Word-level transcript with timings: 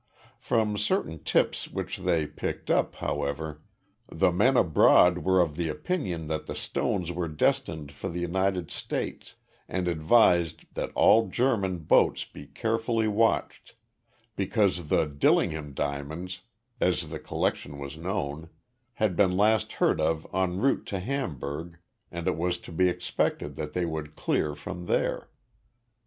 From 0.39 0.79
certain 0.79 1.23
tips 1.23 1.67
which 1.67 1.97
they 1.97 2.25
picked 2.25 2.71
up, 2.71 2.95
however, 2.95 3.61
the 4.09 4.31
men 4.31 4.57
abroad 4.57 5.19
were 5.19 5.39
of 5.39 5.55
the 5.55 5.69
opinion 5.69 6.25
that 6.25 6.47
the 6.47 6.55
stones 6.55 7.11
were 7.11 7.27
destined 7.27 7.91
for 7.91 8.09
the 8.09 8.19
United 8.21 8.71
States 8.71 9.35
and 9.69 9.87
advised 9.87 10.65
that 10.73 10.91
all 10.95 11.27
German 11.27 11.77
boats 11.83 12.25
be 12.25 12.47
carefully 12.47 13.07
watched, 13.07 13.75
because 14.35 14.87
the 14.87 15.05
Dillingham 15.05 15.71
diamonds 15.75 16.41
as 16.79 17.11
the 17.11 17.19
collection 17.19 17.77
was 17.77 17.95
known 17.95 18.49
had 18.93 19.15
been 19.15 19.37
last 19.37 19.73
heard 19.73 20.01
of 20.01 20.25
en 20.33 20.57
route 20.57 20.87
to 20.87 20.99
Hamburg 20.99 21.77
and 22.11 22.27
it 22.27 22.35
was 22.37 22.57
to 22.61 22.71
be 22.71 22.89
expected 22.89 23.55
that 23.57 23.73
they 23.73 23.85
would 23.85 24.15
clear 24.15 24.55
from 24.55 24.87
there. 24.87 25.29